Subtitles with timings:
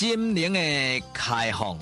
[0.00, 1.78] 心灵的开放。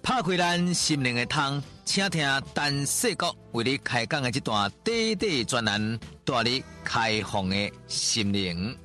[0.00, 2.24] 拍开咱心灵的窗，请听
[2.54, 8.78] 陈世国为你开讲的这段短短专栏，带你开放的心灵。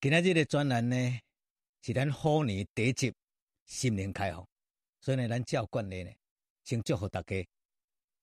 [0.00, 0.96] 今仔日的专栏呢，
[1.80, 3.14] 是咱虎年第一集
[3.66, 4.44] 心灵开放，
[5.00, 6.10] 所以呢，咱照惯例呢，
[6.64, 7.46] 先祝福大家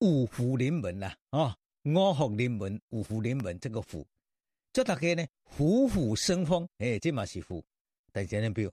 [0.01, 4.03] 五福临门啦，哦，五福临门，五福临门，这个福，
[4.73, 7.63] 祝大家呢虎虎生风，哎，这嘛是福。
[8.11, 8.71] 但是呢，比如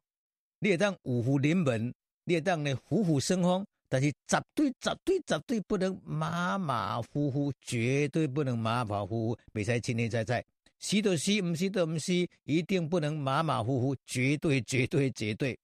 [0.59, 10.43] 你会当五福临门，你当呢虎虎生风，但是绝对、绝对、绝对不能马马虎虎，绝对不能马马虎虎，袂使轻轻在在，
[10.79, 15.59] 是就是，唔是就唔是，一定不能马马虎虎，绝对、绝对、绝对。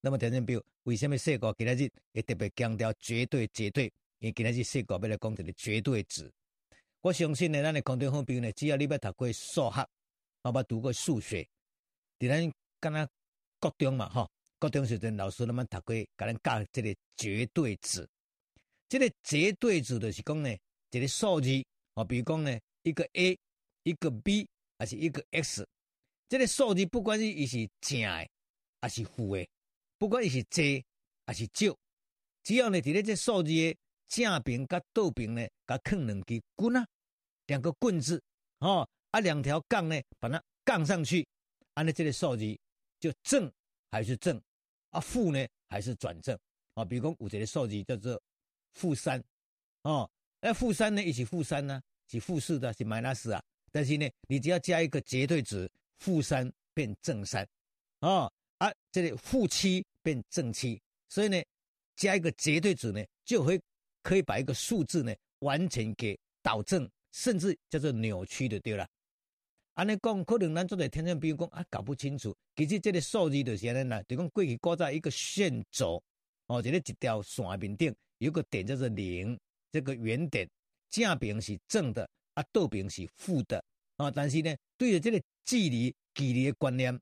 [0.00, 3.92] 那么，听众朋友，为什么世国今仔日会特别强调绝对、绝对？
[4.20, 6.30] 因今仔日世国要来讲一个绝对值。
[7.00, 9.88] 我相信呢，咱的空中好朋友呢，只要你要读过数学，
[10.42, 11.48] 包括读过数学，
[12.18, 13.08] 伫咱敢若。
[13.60, 18.08] 高中嘛，哈，高中时阵老师他们读过，甲咱教这个绝对值。
[18.88, 20.56] 这个绝对值就是讲呢，
[20.92, 23.36] 一个数字，哦，比如讲呢，一个 A，
[23.82, 25.66] 一个 B，还是一个 X。
[26.28, 28.28] 这个数字不管是伊是正的，
[28.80, 29.44] 还是负的，
[29.98, 30.62] 不管伊是多
[31.26, 31.76] 还是少，
[32.44, 33.76] 只要呢，伫咧这数字的
[34.08, 36.86] 正边甲倒边呢，甲放两支棍啊，
[37.46, 38.22] 两个棍子，
[38.58, 41.26] 哦，啊，两条杠呢，把它杠上去，
[41.74, 42.58] 按呢这个数字。
[43.00, 43.48] 就正
[43.92, 44.42] 还是正
[44.90, 44.98] 啊？
[44.98, 46.36] 负呢还是转正
[46.74, 46.84] 啊？
[46.84, 48.20] 比如讲有一个数字叫做
[48.72, 49.22] 负三
[49.82, 53.40] 哦，那负三呢，也是负三呢，是负四的，是 minus 啊。
[53.70, 57.48] 但是呢，你只要加一个绝对值，负三变正三
[58.00, 61.40] 哦，啊，这里负七变正七，所以呢，
[61.94, 63.60] 加一个绝对值呢，就会
[64.02, 68.86] 可以把一个数字呢完全给导正，甚至叫做扭曲的，对了。
[69.74, 72.36] 安尼讲，可能咱做在听众朋友讲啊，搞不清楚。
[72.56, 76.02] 其实这个数字就是安尼啦，就讲过去挂在一个线轴
[76.46, 79.38] 哦，这个一条线面顶有个点叫做零，
[79.70, 80.48] 这个原点
[80.90, 83.62] 正边是正的，啊倒边是负的
[83.96, 84.10] 啊。
[84.10, 86.98] 但是呢，对于这个距离距离的观念，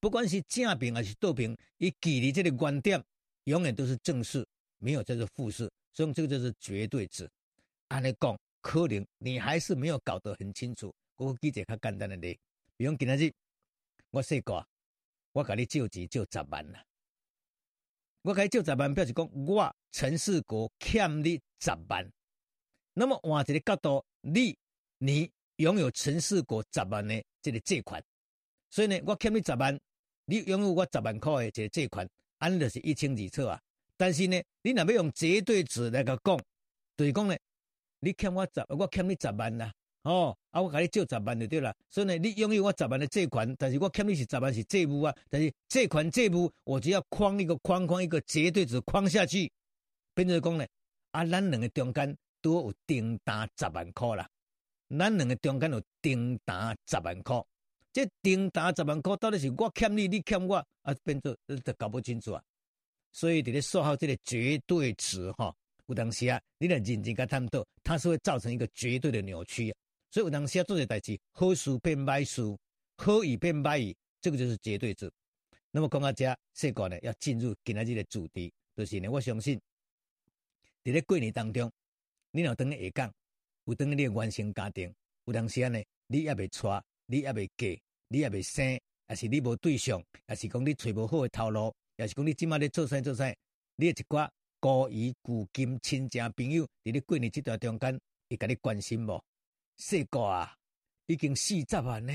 [0.00, 3.02] 不管是正边还是倒边，以距离这个观点
[3.44, 4.42] 永远都是正数，
[4.78, 7.28] 没有叫做负数，所以这个就是绝对值。
[7.88, 10.94] 安尼讲，可能你还是没有搞得很清楚。
[11.16, 12.38] 我举一个较简单的例，
[12.76, 13.32] 比如今仔日
[14.10, 14.64] 我说过，
[15.32, 16.84] 我甲你借钱借十万啦，
[18.22, 22.08] 我甲你借十万，表示讲我陈世国欠你十万。
[22.94, 24.56] 那么换一个角度，你
[24.98, 28.00] 你拥有陈世国十万的这个借款，
[28.70, 29.76] 所以呢，我欠你十万，
[30.26, 33.60] 你拥有我十万块的这个借款，安尼就是一清二楚啊。
[33.98, 36.38] 但是呢，你若要用绝对值来个讲，
[36.96, 37.36] 就是讲呢，
[37.98, 39.70] 你欠我十，我欠你十万啦。
[40.04, 41.74] 哦，啊，我给你借十万就对啦。
[41.90, 45.14] 所以呢，你拥有我十万的借款，但是我欠你是十万是债务啊。
[45.28, 49.50] 但是借款债务，我只要框一个框框一个绝对值框下去，
[50.14, 50.64] 变成讲呢，
[51.10, 54.26] 啊，咱两个中间都有订单十万块啦。
[54.96, 57.42] 咱两个中间有订单十万块，
[57.92, 62.42] 这订单十万块到底是我欠你，你欠我，啊，变做都搞不清楚啊。
[63.12, 65.54] 所以，伫咧说好这个绝对值哈，
[65.86, 69.74] 有当时啊，你若认真甲探讨，它是会造成一个绝对的扭曲。
[70.10, 72.42] 所以有当时要做这代志，好事变坏事，
[72.96, 75.10] 好语变歹语，这个就是绝对值。
[75.70, 79.60] 那么讲到这，世国呢要进入今仔日的主题，就是呢，我相信
[80.82, 81.70] 伫咧过年当中，
[82.30, 83.12] 你若等下讲，
[83.64, 84.92] 有等你的原生家庭，
[85.24, 86.66] 有当时啊呢，你也未娶，
[87.06, 87.66] 你也未嫁，
[88.08, 93.26] 你也未生，还是你无对象，还是讲你找无好的头路，也是讲你今麦咧做啥做啥，
[93.74, 94.28] 你一寡
[94.60, 99.20] 孤儿古今亲戚朋友，在咧过年这段中间，会甲你关心无？
[99.78, 100.54] 世国啊，
[101.06, 102.12] 已经四十万呢，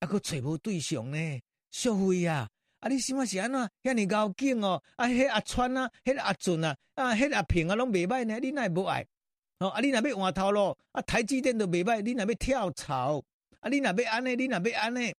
[0.00, 2.50] 还阁找无对象呢，小辉啊，
[2.80, 3.70] 啊你想啊是安怎？
[3.84, 9.06] 遐尼高兴哦，啊迄阿川啊，迄阿俊啊，啊迄阿平啊，拢袂歹呢，你哪会无爱？
[9.60, 13.22] 哦，啊你若要换头路，啊台积电都袂歹，你若要跳槽，
[13.60, 15.14] 啊你若要安尼，你若要安尼，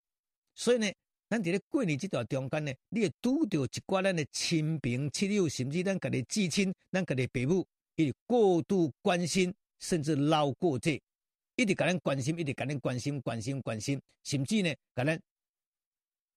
[0.55, 0.91] 所以呢，
[1.29, 11.01] 咱伫咧过年这段中间呢，你会拄到一寡咱的亲朋戚友，甚至咱家己至亲，咱家己父母，伊过度关心，甚至捞过界。
[11.57, 15.19] 一直甲咱关心，一直甲咱关心，关心，关心，甚至呢，甲咱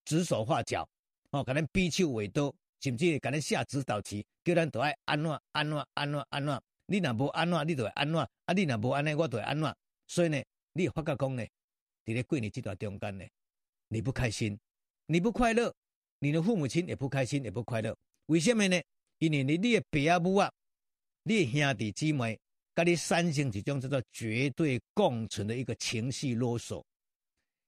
[0.04, 0.88] 指手画脚，
[1.30, 9.76] 哦，甲咱比手画刀，甚至甲咱下指导棋，叫咱都爱安怎安怎安怎安怎，你若无安怎，你就会安怎，啊，你若无安尼，我就会安怎。
[10.08, 10.42] 所以呢，
[10.72, 11.44] 你会发觉讲呢，
[12.04, 13.24] 伫咧过年这段中间呢，
[13.88, 14.58] 你不开心，
[15.12, 15.74] 你不快乐，
[16.20, 17.96] 你的父母亲也不开心，也不快乐。
[18.26, 18.80] 为什么呢？
[19.18, 20.48] 因为你你的爸母啊，
[21.24, 22.38] 你兄弟姊妹，
[22.76, 26.80] 跟你产生一种叫做绝对共存的一个情绪啰嗦。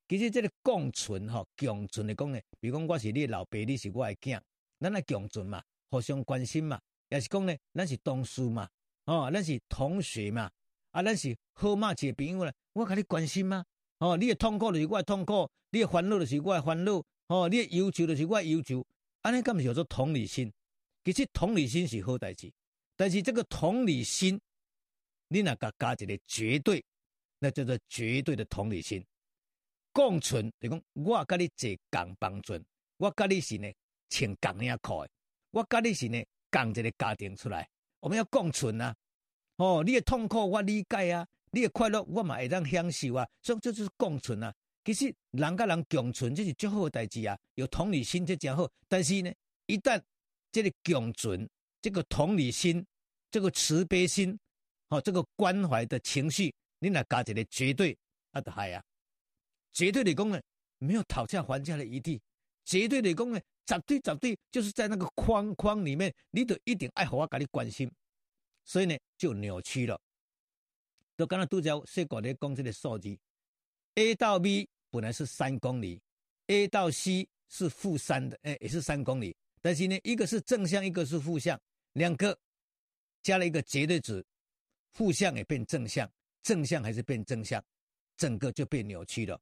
[0.06, 4.41] 其实这个共存哈，共存的讲呢，比如讲我是你的老爸，你是我的囝，
[4.79, 5.61] 咱来共存嘛，
[5.91, 8.69] 互相关心嘛，也是讲呢，咱是同事嘛，
[9.06, 10.49] 哦，咱是同学嘛，
[10.93, 13.65] 啊，咱是好嘛，一个朋友啦，我甲你关心嘛，
[13.99, 18.87] 哦，你的痛苦就是我的痛苦，你的烦恼就是我的烦恼，哦，你的要求就是我的要求，
[19.23, 20.52] 安尼咁是叫做同理心。
[21.02, 22.52] 其实同理心是好代志，
[22.94, 24.38] 但是这个同理心，
[25.29, 26.84] 你若甲加一个绝对，
[27.38, 29.02] 那叫做绝对的同理心。
[29.94, 32.62] 共存，就讲我甲你坐共帮船，
[32.99, 33.73] 我甲你是呢
[34.11, 35.11] 穿共领裤的，
[35.52, 37.67] 我甲你是呢共一个家庭出来，
[38.00, 38.94] 我们要共存啊！
[39.56, 44.55] 哦，你的痛苦我理解啊，你的快乐我嘛会当享受啊，所以这就是共存啊。
[44.84, 48.69] 其实人甲人共存这是最好的代志啊，有同理心这真好。
[48.88, 49.32] 但是呢，
[49.67, 50.02] 一旦
[50.50, 51.49] 这个共存，
[51.81, 52.84] 这个同理心，
[53.31, 54.38] 这个慈悲心，
[54.88, 57.96] 哦，这个关怀的情绪，你若加一个绝对，
[58.32, 58.82] 啊，就害啊！
[59.73, 60.43] 绝对的功能
[60.79, 62.20] 没有讨价还价的余地，
[62.64, 67.90] 绝对的功能绝对绝对就是在那个框框里面，你都一定爱好我给你关心，
[68.64, 69.99] 所以呢就扭曲了。
[71.14, 73.17] 都刚刚都叫说过的讲这个数字
[73.94, 76.00] ，A 到 B 本来是三公里
[76.47, 81.59] ，A 到 C 是负三的，哎，也是三公里，但是呢一个是正向，一个是负向，
[81.93, 82.39] 两个
[83.23, 84.25] 加了一个绝对值，
[84.93, 86.11] 负向也变正向，
[86.43, 87.62] 正向还是变正向，
[88.17, 89.41] 整个就被扭曲了。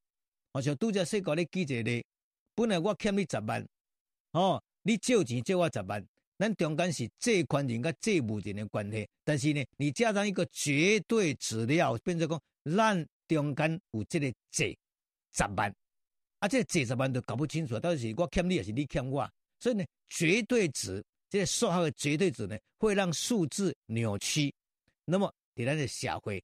[0.53, 2.05] 好像拄则说过咧记者咧，
[2.55, 3.67] 本来我欠你十万，
[4.32, 6.05] 哦，你借钱借我十万，
[6.38, 12.41] 咱中间是借款人跟借务人的关系，但是呢，你加上一个绝对资料，变成讲
[12.76, 14.77] 咱中间有这个借
[15.32, 15.75] 十万，
[16.38, 24.53] 啊，这个借十万都搞不清楚，到底是我欠你还是你欠我，所以呢，绝对值这个数号的绝对值呢，会让数字扭曲。
[25.05, 26.43] 那么在咱的社会，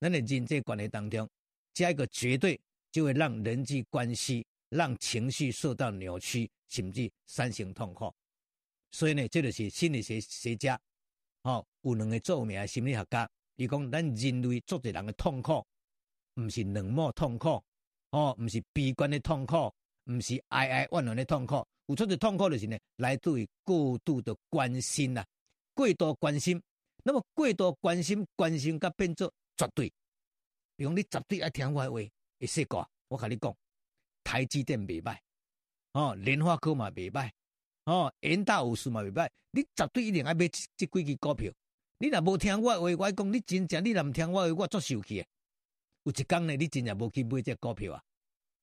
[0.00, 1.28] 咱的人际关系当中，
[1.72, 2.58] 加一个绝对。
[2.92, 8.10] 就会让人际关系、让情绪受到扭曲，甚至产生痛苦。
[8.90, 10.80] 所以呢，这就是心理学学家，
[11.42, 15.62] 哦，有两个著名的心理学家，伊讲咱人类做一人的痛苦，
[16.36, 17.62] 毋是冷漠痛苦，
[18.10, 19.72] 哦，不是悲观的痛苦，
[20.04, 25.24] 毋是哀哀怨怨的痛苦，有出的痛苦就是呢，来自于过度的关心呐，
[25.74, 26.62] 过度关心。
[27.02, 29.92] 那么过度关心，关心甲变作绝对，
[30.76, 32.00] 比如你绝对爱听我的话。
[32.38, 33.56] 一说过，我甲你讲，
[34.22, 35.16] 台积电袂歹，
[35.92, 37.30] 哦，联发科嘛袂歹，
[37.84, 41.50] 哦，元大有事嘛袂歹，你绝对一定爱买这这几支股票。
[41.98, 45.24] 你若无听我话，我讲你真正你若毋听我话，我足受气。
[46.06, 48.02] 有一天呢，你真正无去买这股票啊，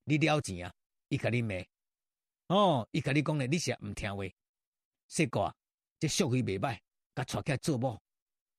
[0.06, 0.74] 你了钱啊，
[1.10, 1.56] 伊甲你骂，
[2.48, 4.24] 哦，伊甲你讲呢，你是唔听话，
[5.10, 5.54] 说过，
[6.00, 6.80] 这属于袂歹，
[7.14, 8.02] 甲带起来做某。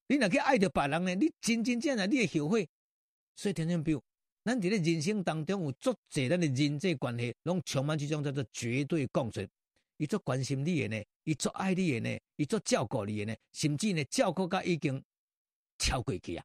[0.06, 2.68] 你若去爱着别人呢，你真真正正你会后悔。
[3.34, 3.98] 所以听听表。
[4.44, 9.48] 咱伫咧人生当中有足侪咱的人际关系，拢充满这种叫做绝对共存。
[9.96, 15.02] 伊足关心你的呢，伊足爱你的呢，伊足照顾你的呢，甚至呢照顾甲已经
[15.78, 16.44] 超过去啊！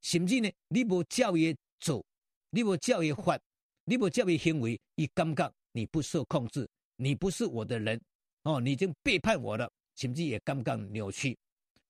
[0.00, 2.04] 甚至呢，你无照伊做，
[2.50, 3.38] 你无照伊发，
[3.84, 8.00] 你无照伊行为，伊感觉你不受控制，你不是我的人
[8.42, 11.36] 哦，你已经背叛我了，甚至也感觉扭曲。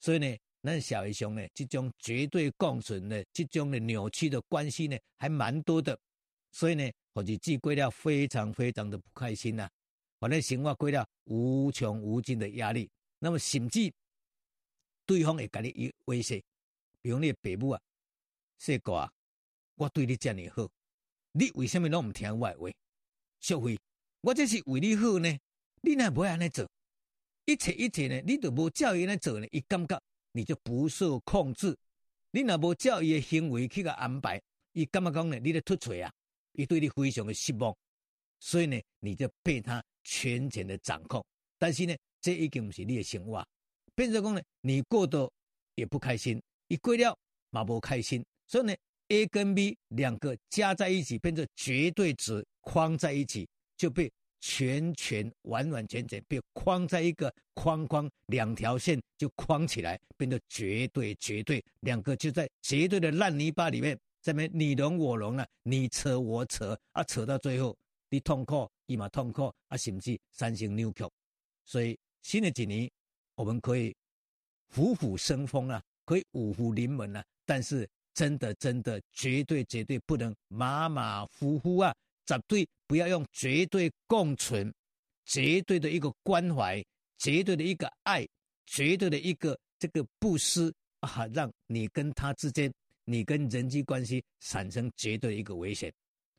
[0.00, 0.36] 所以呢。
[0.62, 5.98] 那社会上呢，这种绝对共存的这种的扭曲的关系呢，还蛮多的。
[6.52, 9.70] 所以呢，或者自过了非常非常的不开心呐、啊，
[10.18, 12.90] 反正生活过了无穷无尽的压力。
[13.18, 13.90] 那么甚至
[15.06, 16.44] 对方会给你威胁，
[17.00, 17.80] 比如你的爸母啊，
[18.60, 19.12] 说哥啊，
[19.74, 20.70] 我对你这么好，
[21.32, 22.70] 你为什么拢唔听我的话？
[23.40, 23.76] 小辉，
[24.20, 25.34] 我这是为你好呢，
[25.80, 26.68] 你若不会安尼做？
[27.46, 30.00] 一切一切呢，你都无照伊来做呢，伊感觉。
[30.32, 31.76] 你就不受控制，
[32.30, 34.40] 你若无照伊的行为去个安排，
[34.74, 35.36] 伊感觉讲呢？
[35.40, 36.12] 你咧突锤啊！
[36.52, 37.76] 伊对你非常的失望，
[38.38, 41.20] 所以呢，你就被他全权的掌控。
[41.58, 43.44] 但是呢，这已经毋是你的生活，
[43.96, 45.28] 变成讲呢，你过得
[45.74, 47.18] 也不开心，一过了
[47.50, 48.24] 嘛无开心。
[48.50, 48.74] 所以呢
[49.10, 54.10] ，A 跟 B 两个加在一起，变成绝对值，框在一起就被。
[54.42, 67.76] 全全完完全全被框在一个框框，两条线就框起来，变得绝对绝对，两个就在绝对的烂泥巴里面，这边你侬我侬啊，你扯我扯啊，扯到最后
[68.08, 71.04] 你痛苦，伊嘛痛苦啊，甚至产生扭曲。
[71.66, 72.90] 所以新的几年
[73.34, 73.94] 我们可以
[74.72, 81.94] 虎虎生风啊，可以五福临门啊，但是真的真的绝对绝对不能马马虎虎啊。
[82.26, 84.72] 绝对不要用绝对共存、
[85.24, 86.80] 绝对的一个关怀、
[87.18, 88.24] 绝对的一个爱、
[88.66, 92.72] 绝对的一个这个布施啊，让你跟他之间，
[93.04, 95.92] 你跟人际关系产生绝对一个危险。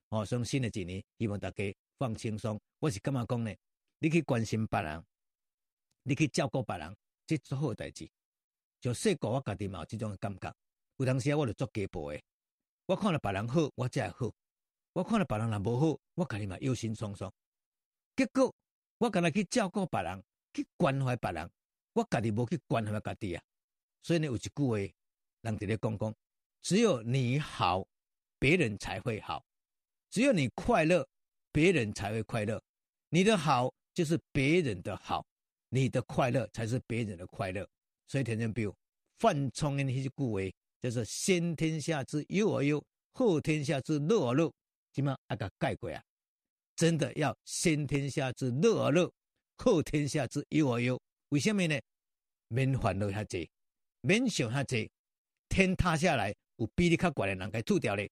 [0.09, 2.57] 哦，所以新的几年，希望大家放轻松。
[2.79, 3.53] 我是干嘛讲呢？
[3.99, 5.03] 你去关心别人，
[6.03, 6.95] 你去照顾别人，
[7.27, 8.09] 这是好代志。
[8.79, 10.53] 就细个我家己嘛有这种感觉。
[11.01, 12.21] 有当时我就做家暴的，
[12.85, 14.33] 我看到别人好，我才会好；
[14.93, 17.31] 我看到别人若无好，我家己嘛忧心忡忡。
[18.15, 18.53] 结果
[18.99, 21.49] 我干那去照顾别人，去关怀别人，
[21.93, 23.41] 我家己无去关怀家己啊。
[24.03, 24.77] 所以呢，有一句话，
[25.41, 26.15] 人伫咧讲讲，
[26.61, 27.83] 只有你好，
[28.37, 29.43] 别人才会好；
[30.11, 31.07] 只有你快乐，
[31.51, 32.61] 别人才会快乐。
[33.09, 35.25] 你的好就是别人的好，
[35.69, 37.67] 你的快乐才是别人的快乐。
[38.07, 38.75] 所以，天天比如
[39.17, 40.11] 范仲淹迄句
[40.51, 40.60] 话。
[40.81, 42.83] 就是先天下之忧而忧，
[43.13, 44.51] 后天下之乐而乐，
[44.91, 46.03] 怎么啊个概括啊？
[46.75, 49.11] 真的要先天下之乐而乐，
[49.57, 50.99] 后天下之忧而忧。
[51.29, 51.79] 为什么呢？
[52.47, 53.47] 免烦恼遐济，
[54.01, 54.89] 免想遐济，
[55.49, 58.09] 天塌下来有比你较悬的人给吐掉咧。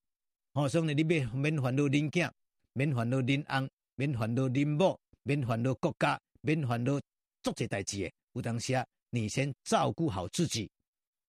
[0.54, 2.32] 哦，所以你免免烦恼恁囝，
[2.74, 7.00] 免烦恼恁翁，免烦恼恁某，免烦恼国家，免烦恼
[7.42, 8.14] 做这代志诶。
[8.34, 10.70] 有当时啊，你先照顾好自己，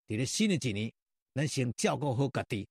[0.07, 0.93] 伫咧新的几年。
[1.33, 2.67] 咱先照顾好家己，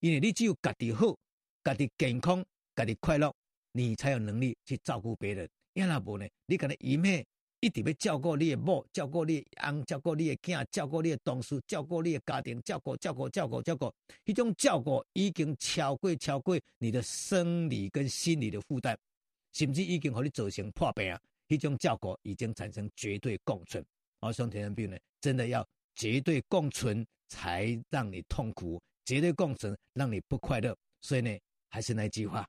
[0.00, 1.16] 因为你只有家己好，
[1.64, 2.44] 家己健康，
[2.76, 3.34] 家己快乐，
[3.72, 5.48] 你才有能力去照顾别人。
[5.74, 6.28] 要那不呢？
[6.44, 7.24] 你可能一面
[7.60, 13.90] 一直要照顾你的某，照顾你的翁，照顾你的囝，照顾你的同事，照顾你的家庭，照顾照顾照顾照顾，
[14.26, 18.94] 迄种照顾已经超过超过你的生理跟心理的负担，
[19.54, 21.18] 甚至已经和你造成破病啊！
[21.48, 23.82] 一种照顾已经产生绝对共存。
[24.20, 27.06] 而兄弟们呢，真的要绝对共存。
[27.32, 30.76] 才让你痛苦，绝对共存，让你不快乐。
[31.00, 31.30] 所以呢，
[31.70, 32.46] 还是那句话，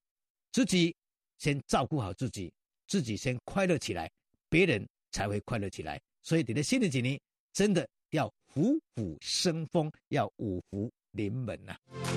[0.51, 0.93] 自己
[1.37, 2.53] 先照顾好自己，
[2.85, 4.11] 自己先快乐起来，
[4.49, 5.99] 别人才会快乐起来。
[6.21, 7.17] 所以，你的新的几年
[7.53, 12.12] 真的要虎虎生风，要五福临门呐、啊。